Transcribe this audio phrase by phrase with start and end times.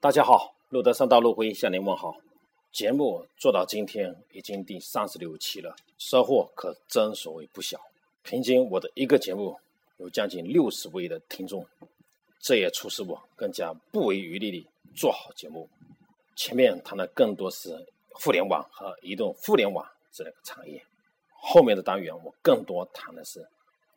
[0.00, 2.14] 大家好，路德三道路辉向您问好。
[2.70, 7.80] 节目做到今天已经第三十六期了，收获可真所谓不小。
[8.22, 9.58] 平均我的一个节目
[9.96, 11.66] 有将近六十位的听众，
[12.38, 14.64] 这也促使我更加不遗余力地
[14.94, 15.68] 做好节目。
[16.36, 20.80] 前面谈的更多是互联网和移动互联网这两个产业，
[21.32, 23.44] 后面的单元我更多谈的是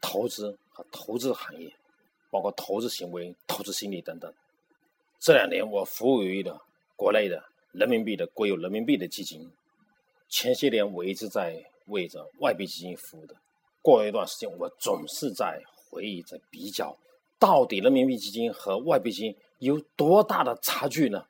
[0.01, 1.71] 投资和投资行业，
[2.31, 4.33] 包括投资行为、投资心理等等。
[5.21, 6.59] 这两年我服务于的
[6.95, 9.47] 国内的人民币的国有人民币的基金，
[10.27, 13.35] 前些年我一直在为着外币基金服务的。
[13.83, 16.97] 过一段时间，我总是在回忆、在比较，
[17.37, 21.23] 到底人民币基金和外币基金有多大的差距呢？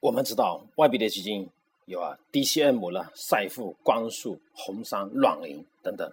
[0.00, 1.48] 我们知道外币的基金
[1.84, 6.12] 有啊，DCM 了、赛富、光速、红杉、软银等等，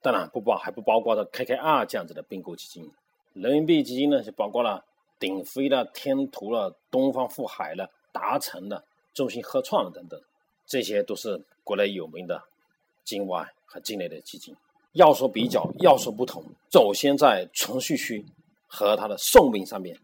[0.00, 2.90] 当然不包还不包括的 KKR 这样子的并购基金。
[3.34, 4.82] 人民币基金呢，就包括了。
[5.24, 10.20] 鼎飞了、天图了、东方富海了、达成了、中信合创等等，
[10.66, 12.42] 这些都是国内有名的
[13.04, 14.54] 境外和境内的基金。
[14.92, 18.22] 要说比较，要说不同，首先在存续期
[18.66, 19.98] 和它的寿命上面，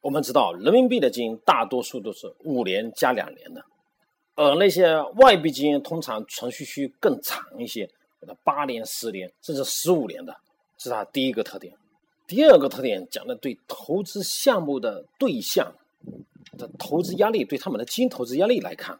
[0.00, 3.64] 我们知道人民币的基金大多数都是五年加两年的，
[4.34, 7.88] 而那些外币基金通常存续期更长一些，
[8.42, 10.36] 八年、十年甚至十五年的，
[10.78, 11.72] 是它第一个特点。
[12.26, 15.74] 第二个特点讲的对投资项目的对象
[16.56, 18.98] 的投资压力，对他们的基金投资压力来看，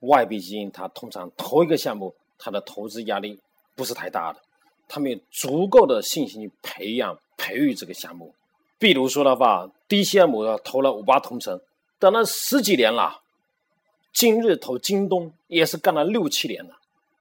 [0.00, 3.38] 外币基金它通常投一个项目，它的投资压力
[3.74, 4.40] 不是太大的，
[4.86, 8.32] 他们有足够的信心去培养培育这个项目。
[8.78, 11.60] 比如说的话，DCM 投了五八同城，
[11.98, 13.22] 等了十几年了，
[14.12, 16.78] 今日投京东也是干了六七年了。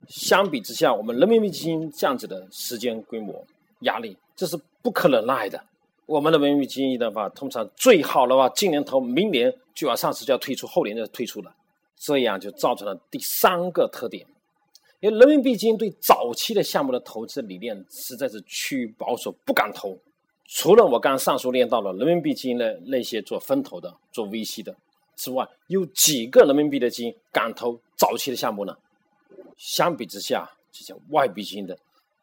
[0.08, 3.45] 相比之下，我们人民币基金这样子的时间规模
[3.81, 4.17] 压力。
[4.42, 5.64] 这是不可能耐的。
[6.08, 11.56] 我们的人民币基金的话，通常最好的话，今年投，明年就要上市，就要退出，后年就退出了。
[11.95, 14.25] 这样就造成了第三个特点，
[15.00, 19.95] 因为人民币基金对早期的项目的投资理念实在是趋于保守，不敢投。
[20.48, 24.76] 除了我刚上述念到了人民币基金的那些做分投的、做 VC 的
[25.16, 28.76] 之外，有几个人民币的基金敢投早期的项目呢？
[29.55, 31.77] 相比之下，这些外币基金的，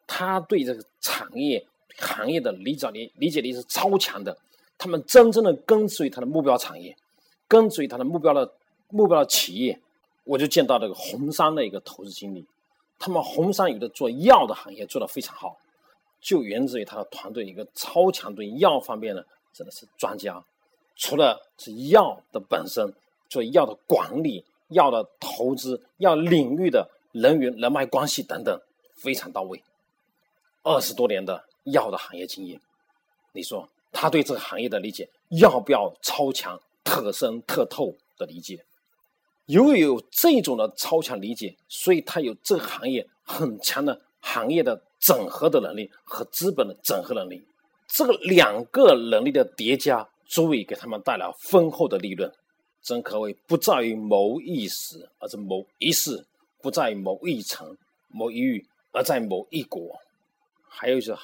[0.05, 1.65] 他对这个产业。
[1.97, 4.37] 行业的理解力理解力是超强的，
[4.77, 6.95] 他们真正的跟随他的目标产业，
[7.47, 8.51] 跟随他的目标的
[8.89, 9.79] 目标的企业。
[10.25, 12.45] 我就见到这个红杉的一个投资经理，
[12.99, 15.57] 他们红杉有的做药的行业做得非常好，
[16.21, 20.43] 就源自于他的团队一个超强对药方面的真的是专家。
[20.95, 22.93] 除了是药的本身，
[23.27, 28.61] 做药的管理、药的投资、药领域的人员人脉关系等等
[28.93, 29.63] 非常到位，
[30.61, 31.43] 二十多年的。
[31.71, 32.59] 药的行业经验，
[33.33, 38.63] 你说他对这个行业的理解要不要超强、特深、特透的理解？
[39.45, 47.43] 由于有这种的超强理解，所以他有这个行业很强的行业的整合的能力和资本的整合能力。
[47.87, 52.31] 这个两个能力的叠加，足以给他们带来丰厚的利润。
[52.83, 56.23] 真可谓不在于谋一时，而是谋一世；
[56.61, 57.75] 不在于谋一城、
[58.07, 59.99] 谋一域，而在谋一国。
[60.67, 61.21] 还有就是。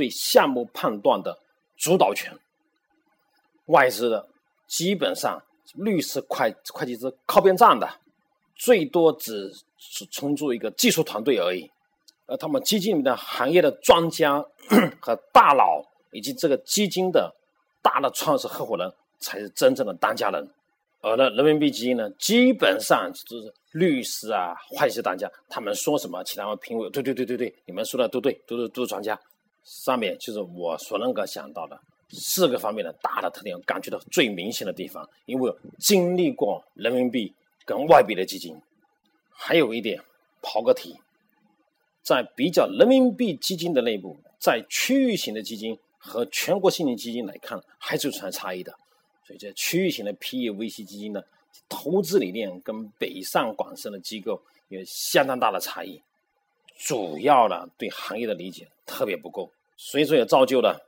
[0.00, 1.38] 对项目判断的
[1.76, 2.32] 主导权，
[3.66, 4.26] 外资的
[4.66, 5.42] 基本上
[5.74, 7.86] 律师、会会计师靠边站的，
[8.56, 11.70] 最多只是充作一个技术团队而已。
[12.26, 14.42] 而他们基金里的行业的专家
[15.02, 17.30] 和大佬，以及这个基金的
[17.82, 20.48] 大的创始合伙人，才是真正的当家人。
[21.02, 29.18] 而呢，人民币基金呢，基本上就是律师啊、会计师当家，他们说什么，其他评委，对对对对对，你们说的都对，都是都是专家。
[29.64, 35.08] 上面就是我所能够想到的四个方面的大的特点，感觉到最明显的地方。
[35.26, 37.32] 因为经历过人民币
[37.64, 38.60] 跟外币的基金，
[39.30, 40.02] 还有一点
[40.42, 40.96] 跑个题，
[42.02, 48.72] 在比较人民币基金的内部，在区域型的基金和全国性的基金来看，还是存在差异的。
[49.24, 51.22] 所以，这区域型的 PE VC 基金呢，
[51.68, 56.02] 投资理念跟北上广深的机构有相当大的差异。
[56.82, 60.80] 主要的对行业的理解特别不够，所以说也造就了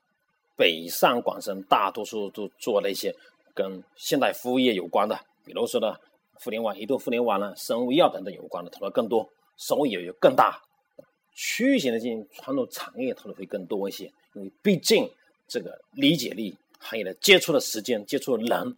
[0.57, 3.15] 北上广深大多数都做那些
[3.55, 5.95] 跟现代服务业有关的，比如说呢
[6.35, 9.29] 互联网、移动互联网呢、生物医药等等有关的投的更多，
[9.59, 10.63] 收益也就更大。
[11.35, 15.09] 区域型的进行传统产业投的会更多一些，因为毕竟
[15.47, 18.77] 这个理解力、行业的接触的时间、接触的人，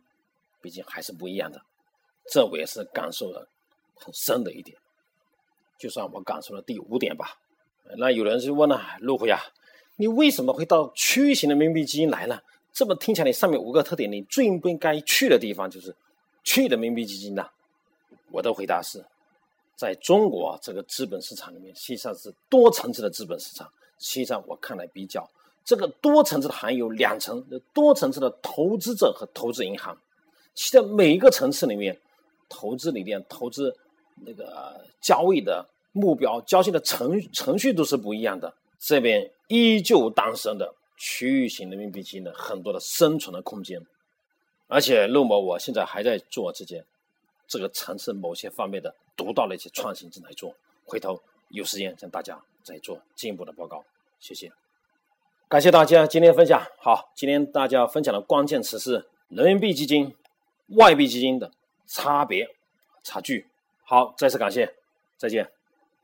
[0.61, 1.63] 毕竟还是不一样的。
[2.31, 3.47] 这我也是感受的
[3.95, 4.77] 很深的一点。
[5.79, 7.39] 就算我感受了第五点吧，
[7.97, 9.41] 那有人就问了：陆辉啊，
[9.97, 12.41] 你为什么会到区域型的人民币基金来呢？
[12.73, 15.95] 这么听起来，上面五个特点，你最不应该去的地方就是
[16.43, 17.47] 去人民币基金呢？
[18.31, 19.05] 我的回答是，
[19.77, 23.71] 在中国这个资本市场里面，实际上是多层次的资本市场。
[24.01, 25.29] 实际上，我看来比较
[25.65, 29.97] 这个多层次的含有两层，多层次的投资者和投资银行。
[30.55, 31.97] 其实每一个层次里面，
[32.49, 33.77] 投资理念、投资
[34.17, 38.55] 那个交易的目标、交易的程程序都是不一样的。
[38.79, 43.81] 这边依旧诞生的区域型人民币基金的很多的生存的空间，
[44.69, 46.85] 而且陆某我现在还在做这件
[47.47, 53.85] 这个层次某些方面的独到的一些创新正在做，回头有时间向大家再做进一步的报告。
[54.21, 54.53] 谢谢，
[55.49, 56.63] 感谢大家今天分享。
[56.79, 60.15] 好，今天大家分享的关键词是人民币基金、
[60.69, 61.51] 外币基金的
[61.87, 62.49] 差别
[63.03, 63.47] 差距。
[63.85, 64.75] 好，再次感谢，
[65.17, 65.54] 再见。